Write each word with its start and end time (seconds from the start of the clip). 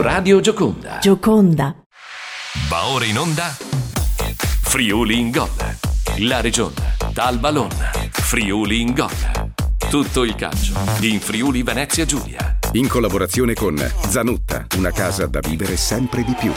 Radio 0.00 0.40
Gioconda. 0.40 0.98
Gioconda. 0.98 1.76
Va 2.70 2.86
ora 2.86 3.04
in 3.04 3.18
onda. 3.18 3.54
Friuli 4.62 5.18
in 5.18 5.30
gol. 5.30 5.50
La 6.20 6.40
regione. 6.40 6.96
Dal 7.12 7.38
Ballon. 7.38 7.68
Friuli 8.10 8.80
in 8.80 8.94
gol. 8.94 9.10
Tutto 9.90 10.24
il 10.24 10.34
calcio 10.36 10.72
in 11.00 11.20
Friuli 11.20 11.62
Venezia 11.62 12.06
Giulia. 12.06 12.58
In 12.72 12.88
collaborazione 12.88 13.52
con 13.52 13.76
Zanutta, 14.08 14.64
una 14.78 14.90
casa 14.90 15.26
da 15.26 15.40
vivere 15.40 15.76
sempre 15.76 16.24
di 16.24 16.34
più. 16.34 16.52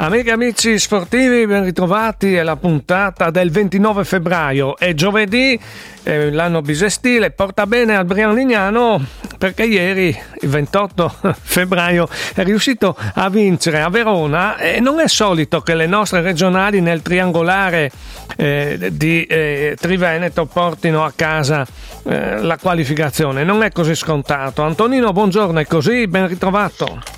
Amiche 0.00 0.28
e 0.28 0.32
amici 0.32 0.78
sportivi, 0.78 1.44
ben 1.44 1.64
ritrovati. 1.64 2.32
È 2.34 2.44
la 2.44 2.54
puntata 2.54 3.30
del 3.30 3.50
29 3.50 4.04
febbraio. 4.04 4.76
È 4.76 4.94
giovedì, 4.94 5.58
eh, 6.04 6.30
l'anno 6.30 6.62
bisestile. 6.62 7.32
Porta 7.32 7.66
bene 7.66 7.96
al 7.96 8.04
Brian 8.04 8.32
Lignano 8.32 9.04
perché 9.38 9.64
ieri, 9.64 10.16
il 10.40 10.48
28 10.48 11.16
febbraio, 11.42 12.08
è 12.32 12.44
riuscito 12.44 12.96
a 13.14 13.28
vincere 13.28 13.80
a 13.80 13.88
Verona. 13.88 14.56
E 14.56 14.78
non 14.78 15.00
è 15.00 15.08
solito 15.08 15.62
che 15.62 15.74
le 15.74 15.86
nostre 15.86 16.20
regionali 16.20 16.80
nel 16.80 17.02
triangolare 17.02 17.90
eh, 18.36 18.90
di 18.92 19.24
eh, 19.24 19.76
Triveneto 19.80 20.46
portino 20.46 21.04
a 21.04 21.12
casa 21.14 21.66
eh, 22.04 22.40
la 22.40 22.56
qualificazione. 22.56 23.42
Non 23.42 23.64
è 23.64 23.72
così 23.72 23.96
scontato. 23.96 24.62
Antonino, 24.62 25.10
buongiorno, 25.10 25.58
è 25.58 25.66
così? 25.66 26.06
Ben 26.06 26.28
ritrovato. 26.28 27.17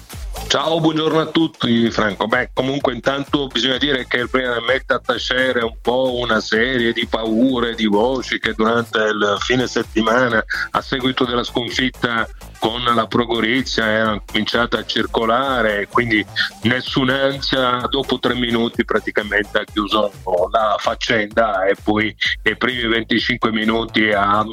Ciao, 0.50 0.80
buongiorno 0.80 1.20
a 1.20 1.26
tutti 1.26 1.88
Franco. 1.92 2.26
Beh, 2.26 2.50
comunque 2.52 2.92
intanto 2.92 3.46
bisogna 3.46 3.76
dire 3.76 4.08
che 4.08 4.16
il 4.16 4.28
Brian 4.28 4.64
mette 4.64 4.94
a 4.94 4.98
tacere 4.98 5.62
un 5.62 5.76
po' 5.80 6.16
una 6.18 6.40
serie 6.40 6.92
di 6.92 7.06
paure, 7.06 7.76
di 7.76 7.86
voci 7.86 8.40
che 8.40 8.52
durante 8.54 8.98
il 8.98 9.36
fine 9.38 9.68
settimana 9.68 10.44
a 10.72 10.80
seguito 10.80 11.24
della 11.24 11.44
sconfitta 11.44 12.28
con 12.58 12.82
la 12.82 13.06
Progorizia 13.06 13.86
erano 13.86 14.24
cominciate 14.26 14.78
a 14.78 14.84
circolare, 14.84 15.86
quindi 15.86 16.26
nessun'ansia, 16.62 17.86
dopo 17.88 18.18
tre 18.18 18.34
minuti 18.34 18.84
praticamente 18.84 19.56
ha 19.56 19.64
chiuso 19.64 20.10
la 20.50 20.74
faccenda 20.80 21.64
e 21.66 21.76
poi 21.80 22.12
nei 22.42 22.56
primi 22.56 22.88
25 22.88 23.52
minuti 23.52 24.10
ha 24.10 24.44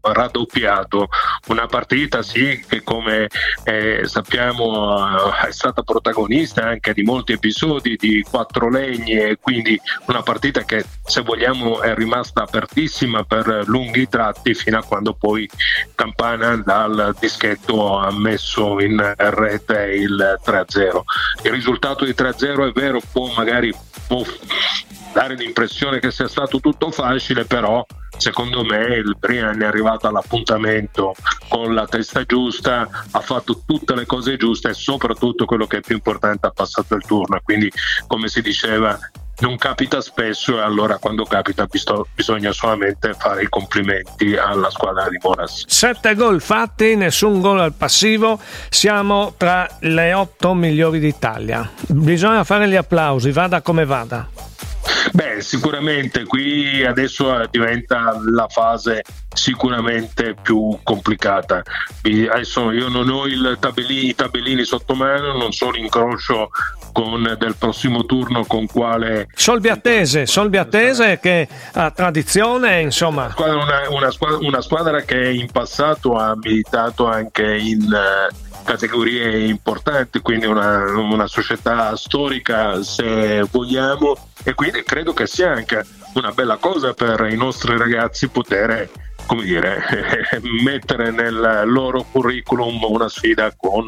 raddoppiato. 0.00 1.08
Una 1.48 1.66
partita 1.66 2.22
sì 2.22 2.62
che 2.66 2.82
come 2.82 3.28
eh, 3.64 4.02
sappiamo 4.04 4.96
eh, 5.42 5.48
è 5.48 5.52
stata 5.52 5.82
protagonista 5.82 6.64
anche 6.64 6.92
di 6.92 7.02
molti 7.02 7.32
episodi 7.32 7.96
di 7.96 8.24
quattro 8.28 8.68
legni 8.68 9.12
e 9.12 9.38
quindi 9.40 9.80
una 10.06 10.22
partita 10.22 10.64
che 10.64 10.84
se 11.04 11.22
vogliamo 11.22 11.80
è 11.80 11.94
rimasta 11.94 12.42
apertissima 12.42 13.24
per 13.24 13.64
lunghi 13.66 14.08
tratti 14.08 14.54
fino 14.54 14.78
a 14.78 14.84
quando 14.84 15.14
poi 15.14 15.48
Campana 15.94 16.56
dal 16.56 17.14
dischetto 17.18 17.98
ha 17.98 18.12
messo 18.12 18.80
in 18.80 19.14
rete 19.16 19.92
il 19.94 20.38
3-0 20.44 21.00
il 21.42 21.50
risultato 21.50 22.04
di 22.04 22.12
3-0 22.12 22.68
è 22.68 22.72
vero 22.72 23.00
può 23.12 23.32
magari 23.34 23.74
può 24.06 24.22
dare 25.12 25.34
l'impressione 25.34 25.98
che 25.98 26.10
sia 26.10 26.28
stato 26.28 26.60
tutto 26.60 26.90
facile 26.90 27.44
però 27.44 27.84
secondo 28.16 28.64
me 28.64 28.96
il 28.96 29.16
Brian 29.18 29.60
è 29.62 29.66
arrivato 29.66 30.06
all'appuntamento 30.06 31.14
con 31.48 31.74
la 31.74 31.86
testa 31.86 32.24
giusta, 32.24 32.88
ha 33.10 33.20
fatto 33.20 33.62
tutte 33.64 33.94
le 33.94 34.06
cose 34.06 34.36
giuste 34.36 34.70
e 34.70 34.74
soprattutto 34.74 35.46
quello 35.46 35.66
che 35.66 35.78
è 35.78 35.80
più 35.80 35.94
importante 35.94 36.46
ha 36.46 36.50
passato 36.50 36.94
il 36.94 37.04
turno. 37.04 37.40
Quindi 37.42 37.72
come 38.06 38.28
si 38.28 38.42
diceva 38.42 38.98
non 39.40 39.56
capita 39.56 40.02
spesso 40.02 40.58
e 40.58 40.60
allora 40.60 40.98
quando 40.98 41.24
capita 41.24 41.66
bisogna 42.14 42.52
solamente 42.52 43.14
fare 43.14 43.42
i 43.42 43.48
complimenti 43.48 44.36
alla 44.36 44.68
squadra 44.68 45.08
di 45.08 45.18
Moras. 45.22 45.64
Sette 45.66 46.14
gol 46.14 46.42
fatti, 46.42 46.94
nessun 46.94 47.40
gol 47.40 47.60
al 47.60 47.72
passivo, 47.72 48.38
siamo 48.68 49.32
tra 49.38 49.66
le 49.80 50.12
otto 50.12 50.52
migliori 50.52 51.00
d'Italia. 51.00 51.68
Bisogna 51.88 52.44
fare 52.44 52.68
gli 52.68 52.76
applausi, 52.76 53.32
vada 53.32 53.62
come 53.62 53.86
vada. 53.86 54.49
Beh, 55.12 55.40
sicuramente 55.40 56.24
qui 56.24 56.84
adesso 56.84 57.46
diventa 57.50 58.18
la 58.24 58.46
fase 58.48 59.02
sicuramente 59.32 60.34
più 60.40 60.78
complicata. 60.82 61.62
Adesso 62.02 62.70
io 62.72 62.88
non 62.88 63.08
ho 63.08 63.24
tabellini, 63.58 64.08
i 64.08 64.14
tabellini 64.14 64.64
sotto 64.64 64.94
mano, 64.94 65.36
non 65.36 65.52
so 65.52 65.70
l'incrocio 65.70 66.50
con, 66.92 67.36
del 67.38 67.56
prossimo 67.56 68.04
turno 68.04 68.44
con 68.44 68.66
quale 68.66 69.28
Solvi 69.34 69.68
attese, 69.68 70.26
Solvi 70.26 70.56
attese 70.56 71.18
che 71.20 71.48
ha 71.72 71.90
tradizione 71.90 72.80
insomma 72.80 73.32
una, 73.36 73.88
una, 73.88 74.10
squadra, 74.10 74.38
una 74.38 74.60
squadra 74.60 75.00
che 75.02 75.30
in 75.30 75.50
passato 75.50 76.16
ha 76.16 76.36
militato 76.36 77.06
anche 77.06 77.56
in 77.56 77.82
uh, 77.82 78.49
categorie 78.64 79.46
importanti, 79.46 80.20
quindi 80.20 80.46
una, 80.46 80.92
una 80.98 81.26
società 81.26 81.96
storica 81.96 82.82
se 82.82 83.46
vogliamo 83.50 84.16
e 84.42 84.54
quindi 84.54 84.82
credo 84.82 85.12
che 85.12 85.26
sia 85.26 85.52
anche 85.52 85.84
una 86.14 86.32
bella 86.32 86.56
cosa 86.56 86.92
per 86.94 87.28
i 87.30 87.36
nostri 87.36 87.76
ragazzi 87.76 88.28
poter 88.28 88.88
come 89.26 89.44
dire, 89.44 89.80
mettere 90.64 91.12
nel 91.12 91.62
loro 91.66 92.04
curriculum 92.10 92.82
una 92.82 93.08
sfida 93.08 93.54
con 93.56 93.86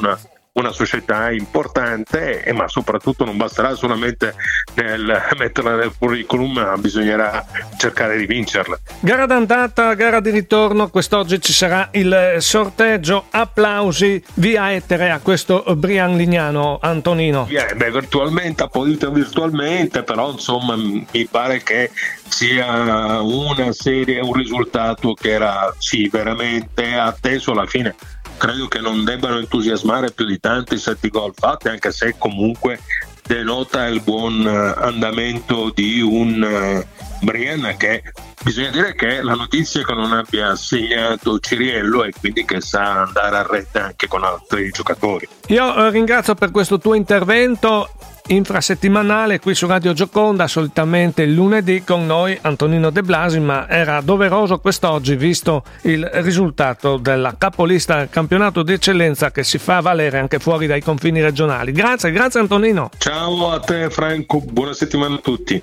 una 0.54 0.70
società 0.70 1.30
importante, 1.30 2.44
ma 2.52 2.68
soprattutto 2.68 3.24
non 3.24 3.38
basterà 3.38 3.74
solamente 3.74 4.34
nel 4.74 5.20
metterla 5.38 5.76
nel 5.76 5.92
curriculum, 5.98 6.52
ma 6.52 6.76
bisognerà 6.76 7.44
cercare 7.78 8.18
di 8.18 8.26
vincerla. 8.26 8.78
Gara 9.00 9.24
d'andata, 9.24 9.94
gara 9.94 10.20
di 10.20 10.30
ritorno, 10.30 10.88
quest'oggi 10.88 11.40
ci 11.40 11.54
sarà 11.54 11.88
il 11.92 12.36
sorteggio. 12.38 13.26
Applausi 13.30 14.22
via 14.34 14.72
etere 14.72 15.10
a 15.10 15.20
questo 15.20 15.64
Brian 15.76 16.16
Lignano, 16.16 16.78
Antonino. 16.82 17.46
Yeah, 17.48 17.74
beh, 17.74 17.90
virtualmente, 17.90 18.64
applaudito 18.64 19.10
virtualmente, 19.10 20.02
però 20.02 20.32
insomma 20.32 20.76
mi 20.76 21.28
pare 21.30 21.62
che 21.62 21.90
sia 22.28 23.20
una 23.22 23.72
serie, 23.72 24.20
un 24.20 24.34
risultato 24.34 25.14
che 25.14 25.30
era 25.30 25.74
sì, 25.78 26.08
veramente 26.08 26.94
atteso 26.94 27.52
alla 27.52 27.66
fine 27.66 27.94
credo 28.42 28.66
che 28.66 28.80
non 28.80 29.04
debbano 29.04 29.38
entusiasmare 29.38 30.10
più 30.10 30.24
di 30.26 30.40
tanto 30.40 30.74
i 30.74 30.78
sette 30.78 31.10
gol 31.10 31.32
fatti, 31.32 31.68
anche 31.68 31.92
se 31.92 32.16
comunque 32.18 32.80
denota 33.24 33.86
il 33.86 34.00
buon 34.00 34.44
eh, 34.44 34.74
andamento 34.84 35.70
di 35.72 36.00
un 36.00 36.42
uh, 36.42 37.24
Brianna 37.24 37.76
che 37.76 38.02
bisogna 38.42 38.70
dire 38.70 38.94
che 38.94 39.22
la 39.22 39.34
notizia 39.34 39.80
è 39.80 39.84
che 39.84 39.94
non 39.94 40.12
abbia 40.12 40.54
segnato 40.56 41.38
Ciriello 41.38 42.04
e 42.04 42.12
quindi 42.18 42.44
che 42.44 42.60
sa 42.60 43.02
andare 43.02 43.36
a 43.36 43.46
rete 43.48 43.78
anche 43.78 44.08
con 44.08 44.24
altri 44.24 44.70
giocatori. 44.70 45.28
Io 45.48 45.86
eh, 45.86 45.90
ringrazio 45.90 46.34
per 46.34 46.50
questo 46.50 46.78
tuo 46.78 46.94
intervento 46.94 47.88
infrasettimanale 48.28 49.40
qui 49.40 49.54
su 49.54 49.66
Radio 49.66 49.92
Gioconda, 49.92 50.46
solitamente 50.46 51.22
il 51.22 51.32
lunedì 51.32 51.82
con 51.82 52.06
noi 52.06 52.38
Antonino 52.40 52.90
De 52.90 53.02
Blasi, 53.02 53.40
ma 53.40 53.68
era 53.68 54.00
doveroso 54.00 54.58
quest'oggi 54.58 55.16
visto 55.16 55.64
il 55.82 56.08
risultato 56.14 56.96
della 56.98 57.34
capolista 57.36 57.96
del 57.96 58.10
campionato 58.10 58.62
di 58.62 58.72
eccellenza 58.72 59.30
che 59.30 59.42
si 59.42 59.58
fa 59.58 59.80
valere 59.80 60.18
anche 60.18 60.38
fuori 60.38 60.66
dai 60.66 60.82
confini 60.82 61.20
regionali. 61.20 61.72
Grazie, 61.72 62.12
grazie 62.12 62.40
Antonino. 62.40 62.90
Ciao 62.98 63.50
a 63.50 63.60
te 63.60 63.90
Franco, 63.90 64.40
buona 64.40 64.72
settimana 64.72 65.16
a 65.16 65.18
tutti. 65.18 65.62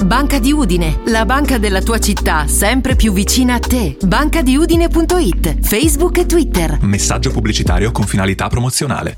Banca 0.00 0.40
di 0.40 0.52
Udine, 0.52 1.00
la 1.06 1.24
banca 1.24 1.58
della 1.58 1.80
tua 1.80 1.98
città, 1.98 2.48
sempre 2.48 2.96
più 2.96 3.12
vicina 3.12 3.54
a 3.54 3.58
te. 3.60 3.96
Bancadiudine.it, 4.02 5.60
Facebook 5.60 6.18
e 6.18 6.26
Twitter. 6.26 6.78
Messaggio 6.80 7.30
pubblicitario 7.30 7.92
con 7.92 8.04
finalità 8.04 8.48
promozionale. 8.48 9.16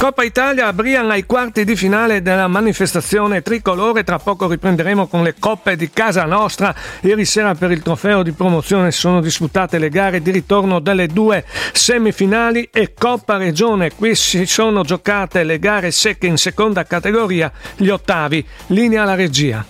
Coppa 0.00 0.22
Italia, 0.22 0.72
Brian 0.72 1.10
ai 1.10 1.26
quarti 1.26 1.62
di 1.62 1.76
finale 1.76 2.22
della 2.22 2.48
manifestazione 2.48 3.42
tricolore. 3.42 4.02
Tra 4.02 4.18
poco 4.18 4.48
riprenderemo 4.48 5.06
con 5.06 5.22
le 5.22 5.34
coppe 5.38 5.76
di 5.76 5.90
casa 5.90 6.24
nostra. 6.24 6.74
Ieri 7.02 7.26
sera 7.26 7.54
per 7.54 7.70
il 7.70 7.82
trofeo 7.82 8.22
di 8.22 8.32
promozione 8.32 8.92
sono 8.92 9.20
disputate 9.20 9.78
le 9.78 9.90
gare 9.90 10.22
di 10.22 10.30
ritorno 10.30 10.80
delle 10.80 11.06
due 11.06 11.44
semifinali 11.72 12.70
e 12.72 12.94
Coppa 12.94 13.36
Regione. 13.36 13.90
Qui 13.94 14.14
si 14.14 14.46
sono 14.46 14.84
giocate 14.84 15.44
le 15.44 15.58
gare 15.58 15.90
secche 15.90 16.26
in 16.26 16.38
seconda 16.38 16.84
categoria, 16.84 17.52
gli 17.76 17.90
ottavi. 17.90 18.42
Linea 18.68 19.02
alla 19.02 19.14
regia. 19.14 19.62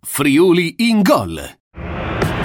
Friuli 0.00 0.76
in 0.88 1.02
gol. 1.02 1.42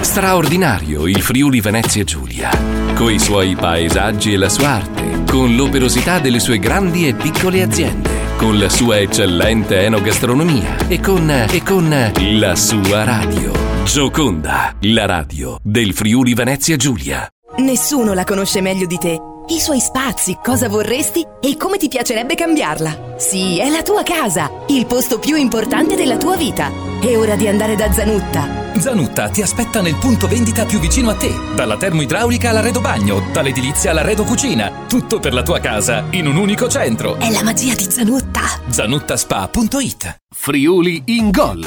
Straordinario 0.00 1.06
il 1.06 1.22
Friuli 1.22 1.60
Venezia 1.60 2.02
Giulia, 2.02 2.50
coi 2.94 3.20
suoi 3.20 3.54
paesaggi 3.54 4.32
e 4.32 4.36
la 4.36 4.48
sua 4.48 4.68
arte 4.70 5.05
con 5.36 5.54
l'operosità 5.54 6.18
delle 6.18 6.40
sue 6.40 6.58
grandi 6.58 7.06
e 7.06 7.12
piccole 7.12 7.60
aziende, 7.60 8.08
con 8.38 8.58
la 8.58 8.70
sua 8.70 9.00
eccellente 9.00 9.82
enogastronomia 9.82 10.88
e 10.88 10.98
con, 10.98 11.28
e 11.28 11.62
con 11.62 11.90
la 11.90 12.56
sua 12.56 13.04
radio. 13.04 13.52
Gioconda, 13.84 14.74
la 14.80 15.04
radio 15.04 15.58
del 15.62 15.92
Friuli 15.92 16.32
Venezia 16.32 16.76
Giulia. 16.76 17.28
Nessuno 17.58 18.14
la 18.14 18.24
conosce 18.24 18.62
meglio 18.62 18.86
di 18.86 18.96
te. 18.96 19.35
I 19.48 19.60
suoi 19.60 19.80
spazi, 19.80 20.38
cosa 20.42 20.68
vorresti 20.68 21.24
e 21.40 21.56
come 21.56 21.76
ti 21.76 21.88
piacerebbe 21.88 22.34
cambiarla. 22.34 23.14
Sì, 23.16 23.58
è 23.58 23.68
la 23.68 23.82
tua 23.82 24.02
casa, 24.02 24.50
il 24.68 24.86
posto 24.86 25.18
più 25.18 25.36
importante 25.36 25.94
della 25.94 26.16
tua 26.16 26.36
vita. 26.36 26.70
È 27.00 27.16
ora 27.16 27.36
di 27.36 27.46
andare 27.46 27.76
da 27.76 27.92
Zanutta. 27.92 28.64
Zanutta 28.78 29.28
ti 29.28 29.42
aspetta 29.42 29.80
nel 29.80 29.96
punto 29.96 30.26
vendita 30.26 30.64
più 30.64 30.78
vicino 30.78 31.10
a 31.10 31.14
te. 31.14 31.32
Dalla 31.54 31.76
termoidraulica 31.76 32.50
all'arredo 32.50 32.80
bagno, 32.80 33.28
dall'edilizia 33.32 33.92
all'arredo 33.92 34.24
cucina. 34.24 34.84
Tutto 34.88 35.20
per 35.20 35.32
la 35.32 35.42
tua 35.42 35.60
casa 35.60 36.06
in 36.10 36.26
un 36.26 36.36
unico 36.36 36.68
centro. 36.68 37.16
È 37.16 37.30
la 37.30 37.42
magia 37.42 37.74
di 37.74 37.86
Zanutta. 37.88 38.42
Zanuttaspa.it 38.68 40.16
Friuli 40.34 41.02
in 41.06 41.30
gol. 41.30 41.66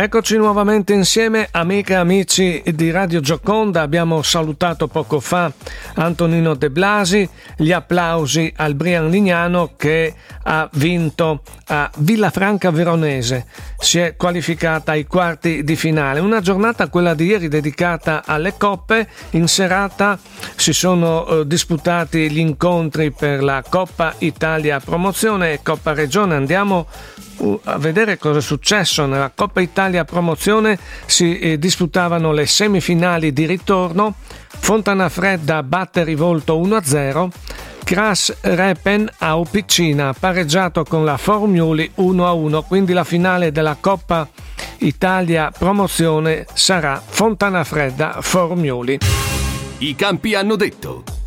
Eccoci 0.00 0.36
nuovamente 0.36 0.92
insieme, 0.92 1.48
amiche 1.50 1.94
e 1.94 1.96
amici 1.96 2.62
di 2.66 2.92
Radio 2.92 3.18
Gioconda. 3.18 3.82
Abbiamo 3.82 4.22
salutato 4.22 4.86
poco 4.86 5.18
fa 5.18 5.52
Antonino 5.94 6.54
De 6.54 6.70
Blasi, 6.70 7.28
gli 7.56 7.72
applausi 7.72 8.52
al 8.58 8.76
Brian 8.76 9.10
Lignano 9.10 9.72
che 9.76 10.14
ha 10.44 10.70
vinto 10.74 11.42
a 11.66 11.90
Villafranca 11.96 12.70
Veronese. 12.70 13.46
Si 13.76 13.98
è 13.98 14.14
qualificata 14.14 14.92
ai 14.92 15.04
quarti 15.04 15.64
di 15.64 15.74
finale. 15.74 16.20
Una 16.20 16.40
giornata, 16.40 16.86
quella 16.86 17.14
di 17.14 17.24
ieri, 17.24 17.48
dedicata 17.48 18.22
alle 18.24 18.54
coppe. 18.56 19.08
In 19.30 19.48
serata 19.48 20.16
si 20.54 20.72
sono 20.72 21.26
eh, 21.26 21.44
disputati 21.44 22.30
gli 22.30 22.38
incontri 22.38 23.10
per 23.10 23.42
la 23.42 23.64
Coppa 23.68 24.14
Italia 24.18 24.78
Promozione 24.78 25.54
e 25.54 25.60
Coppa 25.60 25.92
Regione. 25.92 26.36
Andiamo 26.36 26.86
a 27.64 27.78
vedere 27.78 28.18
cosa 28.18 28.38
è 28.38 28.42
successo. 28.42 29.06
Nella 29.06 29.30
Coppa 29.34 29.60
Italia 29.60 30.04
promozione 30.04 30.78
si 31.06 31.38
eh, 31.38 31.58
disputavano 31.58 32.32
le 32.32 32.46
semifinali 32.46 33.32
di 33.32 33.46
ritorno. 33.46 34.14
Fontana 34.60 35.08
Fredda 35.08 35.62
batte 35.62 36.04
Rivolto 36.04 36.60
1-0 36.60 37.28
Cras 37.84 38.36
Repen 38.42 39.08
a 39.18 39.38
Opicina 39.38 40.12
pareggiato 40.12 40.84
con 40.84 41.06
la 41.06 41.16
Formiuli 41.16 41.90
1-1 41.96 42.64
quindi 42.66 42.92
la 42.92 43.04
finale 43.04 43.50
della 43.50 43.78
Coppa 43.80 44.28
Italia 44.78 45.50
promozione 45.56 46.44
sarà 46.52 47.02
Fontana 47.02 47.64
Fredda 47.64 48.18
Formiuli 48.20 48.98
I 49.78 49.94
campi 49.94 50.34
hanno 50.34 50.56
detto 50.56 51.17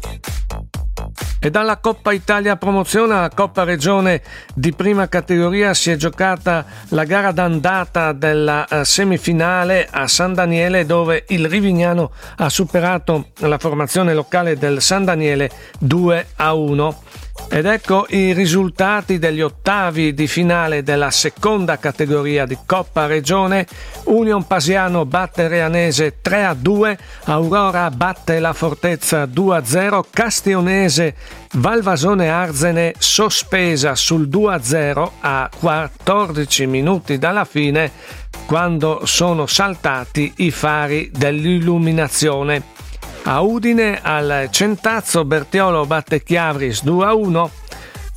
e 1.44 1.50
dalla 1.50 1.78
Coppa 1.78 2.12
Italia 2.12 2.56
promozione 2.56 3.16
alla 3.16 3.32
Coppa 3.34 3.64
Regione 3.64 4.22
di 4.54 4.74
prima 4.74 5.10
categoria 5.10 5.74
si 5.74 5.90
è 5.90 5.96
giocata 5.96 6.64
la 6.90 7.04
gara 7.04 7.32
d'andata 7.32 8.14
della 8.14 8.68
eh, 8.68 8.86
semifinale 8.86 9.88
a 9.90 10.08
San 10.08 10.36
Daniele 10.36 10.86
dove 10.86 11.26
il 11.30 11.48
Rivignano 11.48 12.12
ha 12.38 12.48
superato 12.48 13.30
la 13.40 13.58
formazione 13.58 14.14
locale 14.14 14.56
del 14.56 14.84
San 14.84 15.04
Daniele 15.04 15.50
2 15.80 16.28
a 16.36 16.54
1. 16.54 17.02
Ed 17.50 17.66
ecco 17.66 18.06
i 18.10 18.34
risultati 18.34 19.20
degli 19.20 19.42
ottavi 19.42 20.14
di 20.14 20.28
finale 20.28 20.84
della 20.84 21.12
seconda 21.12 21.78
categoria 21.78 22.46
di 22.46 22.58
Coppa 22.66 23.08
Regione. 23.08 23.68
Union 24.06 24.48
Pasiano 24.48 25.06
batte 25.06 25.48
Reanese 25.48 26.22
3 26.22 26.46
a 26.46 26.54
2, 26.54 26.98
Aurora 27.26 27.90
batte 27.92 28.40
la 28.40 28.54
Fortezza 28.54 29.26
2 29.26 29.56
a 29.58 29.66
0, 29.66 30.06
Castionese 30.10 31.16
Valvasone 31.54 32.30
Arzene 32.30 32.94
sospesa 32.98 33.96
sul 33.96 34.30
2 34.30 34.54
a 34.54 34.64
0 34.64 35.12
a 35.20 35.50
14 35.60 36.66
minuti 36.66 37.18
dalla 37.18 37.44
fine 37.44 37.92
quando 38.46 39.02
sono 39.06 39.46
saltati 39.46 40.32
i 40.38 40.52
fari 40.52 41.12
dell'illuminazione. 41.14 42.71
A 43.24 43.42
Udine 43.42 44.00
al 44.02 44.48
Centazzo 44.50 45.24
Bertiolo 45.26 45.86
batte 45.86 46.24
Chiavris 46.24 46.84
2 46.84 47.06
a 47.06 47.14
1, 47.14 47.52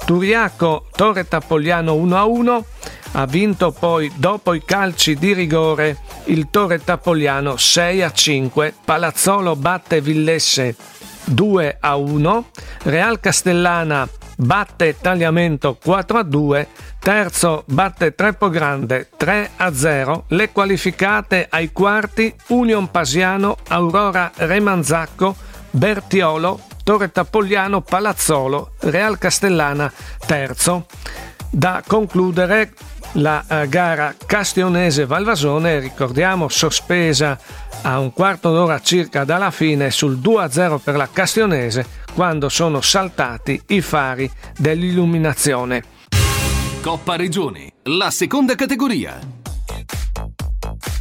Turiaco 0.07 0.87
Torre 0.91 1.29
Tappogliano 1.29 1.95
1 1.95 2.17
a 2.17 2.25
1, 2.25 2.65
ha 3.13 3.27
vinto 3.27 3.71
poi 3.71 4.11
dopo 4.17 4.55
i 4.55 4.65
calci 4.65 5.15
di 5.17 5.35
rigore 5.35 5.99
il 6.25 6.49
Torre 6.51 6.83
Tappogliano 6.83 7.57
6 7.57 8.03
a 8.03 8.11
5, 8.11 8.75
Palazzolo 8.85 9.55
batte 9.57 10.01
Villesse 10.01 10.75
2 11.25 11.77
a 11.81 11.97
1, 11.97 12.45
Real 12.85 13.21
Castellana 13.21 14.09
batte 14.37 14.97
Tagliamento 15.01 15.79
4 15.83 16.19
a 16.19 16.23
2, 16.23 16.69
terzo 16.99 17.63
batte 17.67 18.15
Treppo 18.15 18.49
Grande 18.49 19.09
3 19.17 19.51
a 19.57 19.75
0, 19.75 20.25
le 20.29 20.51
qualificate 20.51 21.47
ai 21.49 21.73
quarti 21.73 22.35
Union 22.49 22.91
Pasiano, 22.91 23.57
Aurora 23.69 24.31
Remanzacco, 24.35 25.35
Bertiolo, 25.71 26.61
Torre 26.83 27.11
Tappogliano, 27.11 27.81
Palazzolo, 27.81 28.73
Real 28.81 29.19
Castellana 29.19 29.93
terzo. 30.27 30.87
Da 31.51 31.83
concludere 31.87 32.73
la 33.15 33.45
eh, 33.47 33.69
gara 33.69 34.15
Castionese-Valvasone, 34.25 35.79
ricordiamo 35.79 36.49
sospesa 36.49 37.39
a 37.83 37.99
un 37.99 38.13
quarto 38.13 38.53
d'ora 38.53 38.81
circa 38.81 39.25
dalla 39.25 39.51
fine 39.51 39.91
sul 39.91 40.19
2-0 40.19 40.79
per 40.83 40.97
la 40.97 41.09
Castionese 41.13 42.03
quando 42.15 42.49
sono 42.49 42.81
saltati 42.81 43.61
i 43.69 43.81
fari 43.81 44.31
dell'illuminazione. 44.57 45.83
Coppa 46.81 47.17
Regione, 47.17 47.73
la 47.85 48.11
seconda 48.11 48.55
categoria. 48.55 49.34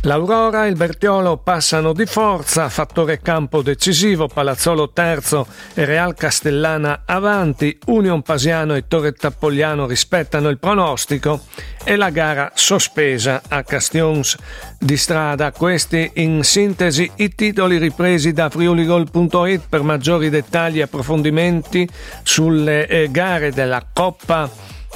L'Aurora 0.05 0.65
e 0.65 0.67
il 0.67 0.75
Bertiolo 0.75 1.37
passano 1.37 1.93
di 1.93 2.05
forza, 2.05 2.67
fattore 2.67 3.21
campo 3.21 3.61
decisivo, 3.61 4.27
Palazzolo 4.27 4.89
terzo 4.89 5.47
e 5.73 5.85
Real 5.85 6.13
Castellana 6.13 7.03
avanti, 7.05 7.79
Union 7.85 8.21
Pasiano 8.21 8.75
e 8.75 8.85
Torre 8.85 9.13
Tappogliano 9.13 9.87
rispettano 9.87 10.49
il 10.49 10.59
pronostico 10.59 11.39
e 11.85 11.95
la 11.95 12.09
gara 12.09 12.51
sospesa 12.53 13.43
a 13.47 13.63
Castions 13.63 14.35
di 14.77 14.97
strada. 14.97 15.53
Questi 15.53 16.11
in 16.15 16.43
sintesi 16.43 17.09
i 17.15 17.33
titoli 17.33 17.77
ripresi 17.77 18.33
da 18.33 18.49
friuligol.it 18.49 19.61
per 19.69 19.83
maggiori 19.83 20.29
dettagli 20.29 20.79
e 20.79 20.83
approfondimenti 20.83 21.87
sulle 22.23 22.87
eh, 22.87 23.07
gare 23.09 23.53
della 23.53 23.81
Coppa 23.93 24.49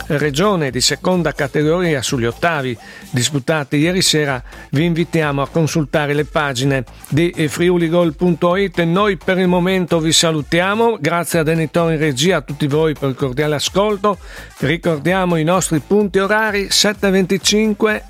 regione 0.07 0.69
di 0.71 0.81
seconda 0.81 1.33
categoria 1.33 2.01
sugli 2.01 2.25
ottavi 2.25 2.77
disputati 3.11 3.77
ieri 3.77 4.01
sera, 4.01 4.41
vi 4.71 4.85
invitiamo 4.85 5.41
a 5.41 5.47
consultare 5.47 6.13
le 6.13 6.25
pagine 6.25 6.83
di 7.09 7.33
friuligol.it. 7.47 8.81
Noi 8.83 9.17
per 9.17 9.37
il 9.39 9.47
momento 9.47 9.99
vi 9.99 10.11
salutiamo, 10.11 10.97
grazie 10.99 11.39
ad 11.39 11.47
Enitore 11.47 11.95
in 11.95 11.99
regia, 11.99 12.37
a 12.37 12.41
tutti 12.41 12.67
voi 12.67 12.93
per 12.93 13.09
il 13.09 13.15
cordiale 13.15 13.55
ascolto. 13.55 14.17
Ricordiamo 14.59 15.35
i 15.35 15.43
nostri 15.43 15.79
punti 15.79 16.19
orari 16.19 16.67
7.25 16.67 18.01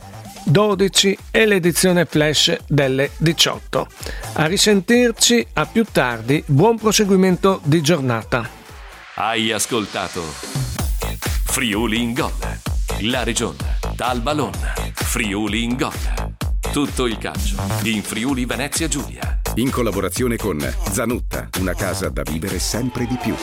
12 0.48 1.18
e 1.31 1.45
l'edizione 1.45 2.06
flash 2.06 2.56
delle 2.68 3.12
18. 3.18 3.88
A 4.34 4.45
risentirci 4.45 5.45
a 5.54 5.66
più 5.66 5.84
tardi, 5.92 6.42
buon 6.45 6.78
proseguimento 6.78 7.60
di 7.63 7.81
giornata. 7.81 8.50
Hai 9.15 9.51
ascoltato 9.51 10.76
Friuli 11.57 12.03
in 12.03 12.13
gol. 12.13 12.31
La 12.99 13.23
regione, 13.23 13.79
dal 13.95 14.21
ballone. 14.21 14.91
Friuli 14.93 15.63
in 15.63 15.75
gol. 15.75 15.91
Tutto 16.71 17.07
il 17.07 17.17
calcio 17.17 17.55
in 17.81 18.03
Friuli 18.03 18.45
Venezia 18.45 18.87
Giulia. 18.87 19.41
In 19.55 19.71
collaborazione 19.71 20.37
con 20.37 20.59
Zanutta, 20.91 21.49
una 21.59 21.73
casa 21.73 22.09
da 22.09 22.21
vivere 22.21 22.59
sempre 22.59 23.07
di 23.07 23.17
più. 23.19 23.35